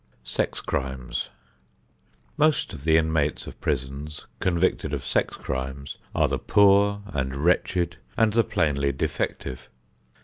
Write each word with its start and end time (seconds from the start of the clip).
XI 0.25 0.31
SEX 0.33 0.61
CRIMES 0.61 1.29
Most 2.35 2.73
of 2.73 2.85
the 2.85 2.97
inmates 2.97 3.45
of 3.45 3.61
prisons 3.61 4.25
convicted 4.39 4.95
of 4.95 5.05
sex 5.05 5.35
crimes 5.37 5.97
are 6.15 6.27
the 6.27 6.39
poor 6.39 7.03
and 7.09 7.35
wretched 7.35 7.97
and 8.17 8.33
the 8.33 8.43
plainly 8.43 8.91
defective. 8.91 9.69